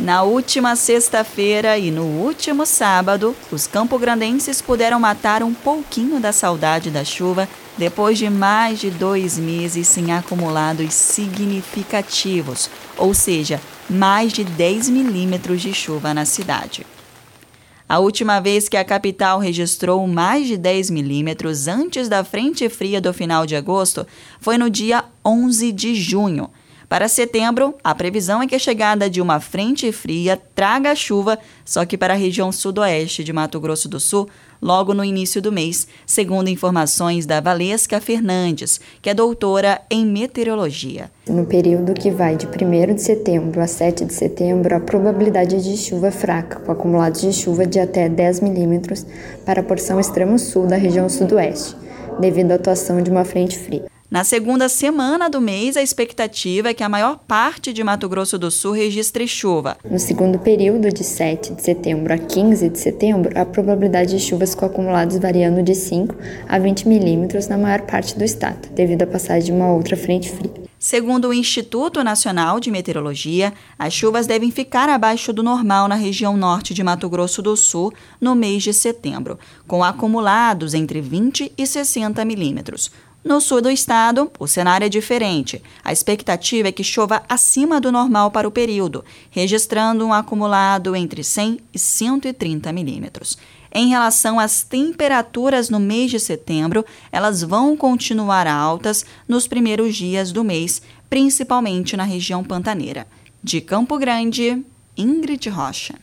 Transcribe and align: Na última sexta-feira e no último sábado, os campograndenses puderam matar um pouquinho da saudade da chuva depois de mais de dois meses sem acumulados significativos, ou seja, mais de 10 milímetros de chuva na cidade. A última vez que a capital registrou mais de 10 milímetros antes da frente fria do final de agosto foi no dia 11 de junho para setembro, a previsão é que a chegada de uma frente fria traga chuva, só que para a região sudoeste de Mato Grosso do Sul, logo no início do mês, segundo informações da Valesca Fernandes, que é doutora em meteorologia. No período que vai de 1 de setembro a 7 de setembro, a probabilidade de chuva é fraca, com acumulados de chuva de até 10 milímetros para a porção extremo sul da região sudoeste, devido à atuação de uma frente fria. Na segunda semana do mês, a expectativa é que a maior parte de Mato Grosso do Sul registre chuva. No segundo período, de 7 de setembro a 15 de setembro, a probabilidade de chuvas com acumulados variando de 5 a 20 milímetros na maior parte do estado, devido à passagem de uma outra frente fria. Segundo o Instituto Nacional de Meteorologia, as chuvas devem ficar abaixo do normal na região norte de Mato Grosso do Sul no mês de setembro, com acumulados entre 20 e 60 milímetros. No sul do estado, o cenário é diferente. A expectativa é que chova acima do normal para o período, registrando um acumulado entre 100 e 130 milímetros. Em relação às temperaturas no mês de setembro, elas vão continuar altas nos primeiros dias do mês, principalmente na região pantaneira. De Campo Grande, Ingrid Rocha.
Na 0.00 0.22
última 0.22 0.76
sexta-feira 0.76 1.76
e 1.76 1.90
no 1.90 2.04
último 2.04 2.64
sábado, 2.64 3.36
os 3.52 3.66
campograndenses 3.66 4.62
puderam 4.62 4.98
matar 4.98 5.42
um 5.42 5.52
pouquinho 5.52 6.18
da 6.18 6.32
saudade 6.32 6.90
da 6.90 7.04
chuva 7.04 7.46
depois 7.76 8.16
de 8.16 8.30
mais 8.30 8.78
de 8.78 8.90
dois 8.90 9.38
meses 9.38 9.86
sem 9.86 10.10
acumulados 10.10 10.94
significativos, 10.94 12.70
ou 12.96 13.12
seja, 13.12 13.60
mais 13.90 14.32
de 14.32 14.42
10 14.42 14.88
milímetros 14.88 15.60
de 15.60 15.74
chuva 15.74 16.14
na 16.14 16.24
cidade. 16.24 16.86
A 17.86 17.98
última 17.98 18.40
vez 18.40 18.70
que 18.70 18.78
a 18.78 18.84
capital 18.84 19.38
registrou 19.38 20.06
mais 20.06 20.46
de 20.46 20.56
10 20.56 20.88
milímetros 20.88 21.68
antes 21.68 22.08
da 22.08 22.24
frente 22.24 22.70
fria 22.70 23.02
do 23.02 23.12
final 23.12 23.44
de 23.44 23.54
agosto 23.54 24.06
foi 24.40 24.56
no 24.56 24.70
dia 24.70 25.04
11 25.22 25.70
de 25.72 25.94
junho 25.94 26.48
para 26.90 27.06
setembro, 27.06 27.76
a 27.84 27.94
previsão 27.94 28.42
é 28.42 28.48
que 28.48 28.54
a 28.56 28.58
chegada 28.58 29.08
de 29.08 29.22
uma 29.22 29.38
frente 29.38 29.92
fria 29.92 30.36
traga 30.56 30.92
chuva, 30.92 31.38
só 31.64 31.86
que 31.86 31.96
para 31.96 32.14
a 32.14 32.16
região 32.16 32.50
sudoeste 32.50 33.22
de 33.22 33.32
Mato 33.32 33.60
Grosso 33.60 33.88
do 33.88 34.00
Sul, 34.00 34.28
logo 34.60 34.92
no 34.92 35.04
início 35.04 35.40
do 35.40 35.52
mês, 35.52 35.86
segundo 36.04 36.48
informações 36.48 37.26
da 37.26 37.40
Valesca 37.40 38.00
Fernandes, 38.00 38.80
que 39.00 39.08
é 39.08 39.14
doutora 39.14 39.80
em 39.88 40.04
meteorologia. 40.04 41.12
No 41.28 41.46
período 41.46 41.94
que 41.94 42.10
vai 42.10 42.34
de 42.34 42.48
1 42.48 42.94
de 42.96 43.02
setembro 43.02 43.60
a 43.60 43.68
7 43.68 44.04
de 44.04 44.12
setembro, 44.12 44.74
a 44.74 44.80
probabilidade 44.80 45.62
de 45.62 45.76
chuva 45.76 46.08
é 46.08 46.10
fraca, 46.10 46.58
com 46.58 46.72
acumulados 46.72 47.20
de 47.20 47.32
chuva 47.32 47.64
de 47.64 47.78
até 47.78 48.08
10 48.08 48.40
milímetros 48.40 49.06
para 49.46 49.60
a 49.60 49.64
porção 49.64 50.00
extremo 50.00 50.36
sul 50.40 50.66
da 50.66 50.74
região 50.74 51.08
sudoeste, 51.08 51.76
devido 52.18 52.50
à 52.50 52.56
atuação 52.56 53.00
de 53.00 53.12
uma 53.12 53.24
frente 53.24 53.56
fria. 53.56 53.99
Na 54.10 54.24
segunda 54.24 54.68
semana 54.68 55.30
do 55.30 55.40
mês, 55.40 55.76
a 55.76 55.82
expectativa 55.82 56.70
é 56.70 56.74
que 56.74 56.82
a 56.82 56.88
maior 56.88 57.16
parte 57.28 57.72
de 57.72 57.84
Mato 57.84 58.08
Grosso 58.08 58.36
do 58.36 58.50
Sul 58.50 58.72
registre 58.72 59.28
chuva. 59.28 59.76
No 59.88 60.00
segundo 60.00 60.36
período, 60.36 60.92
de 60.92 61.04
7 61.04 61.54
de 61.54 61.62
setembro 61.62 62.12
a 62.12 62.18
15 62.18 62.70
de 62.70 62.76
setembro, 62.76 63.38
a 63.38 63.44
probabilidade 63.44 64.10
de 64.10 64.18
chuvas 64.18 64.52
com 64.52 64.66
acumulados 64.66 65.16
variando 65.18 65.62
de 65.62 65.76
5 65.76 66.16
a 66.48 66.58
20 66.58 66.88
milímetros 66.88 67.46
na 67.46 67.56
maior 67.56 67.82
parte 67.82 68.18
do 68.18 68.24
estado, 68.24 68.68
devido 68.74 69.02
à 69.02 69.06
passagem 69.06 69.44
de 69.44 69.52
uma 69.52 69.72
outra 69.72 69.96
frente 69.96 70.28
fria. 70.28 70.68
Segundo 70.76 71.28
o 71.28 71.34
Instituto 71.34 72.02
Nacional 72.02 72.58
de 72.58 72.70
Meteorologia, 72.70 73.52
as 73.78 73.92
chuvas 73.92 74.26
devem 74.26 74.50
ficar 74.50 74.88
abaixo 74.88 75.32
do 75.32 75.42
normal 75.42 75.86
na 75.86 75.94
região 75.94 76.36
norte 76.36 76.74
de 76.74 76.82
Mato 76.82 77.08
Grosso 77.08 77.42
do 77.42 77.56
Sul 77.56 77.92
no 78.20 78.34
mês 78.34 78.64
de 78.64 78.72
setembro, 78.72 79.38
com 79.68 79.84
acumulados 79.84 80.74
entre 80.74 81.00
20 81.00 81.52
e 81.56 81.64
60 81.64 82.24
milímetros. 82.24 82.90
No 83.22 83.38
sul 83.38 83.60
do 83.60 83.70
estado, 83.70 84.32
o 84.38 84.46
cenário 84.46 84.86
é 84.86 84.88
diferente. 84.88 85.62
A 85.84 85.92
expectativa 85.92 86.68
é 86.68 86.72
que 86.72 86.82
chova 86.82 87.22
acima 87.28 87.78
do 87.78 87.92
normal 87.92 88.30
para 88.30 88.48
o 88.48 88.50
período, 88.50 89.04
registrando 89.30 90.06
um 90.06 90.12
acumulado 90.12 90.96
entre 90.96 91.22
100 91.22 91.60
e 91.74 91.78
130 91.78 92.72
milímetros. 92.72 93.36
Em 93.72 93.88
relação 93.88 94.40
às 94.40 94.62
temperaturas 94.62 95.68
no 95.68 95.78
mês 95.78 96.10
de 96.10 96.18
setembro, 96.18 96.84
elas 97.12 97.42
vão 97.42 97.76
continuar 97.76 98.46
altas 98.46 99.04
nos 99.28 99.46
primeiros 99.46 99.94
dias 99.94 100.32
do 100.32 100.42
mês, 100.42 100.80
principalmente 101.10 101.98
na 101.98 102.04
região 102.04 102.42
pantaneira. 102.42 103.06
De 103.44 103.60
Campo 103.60 103.98
Grande, 103.98 104.64
Ingrid 104.96 105.46
Rocha. 105.50 105.94